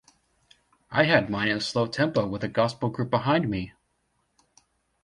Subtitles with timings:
[0.89, 3.73] I had mine in a slow tempo with a gospel group behind me.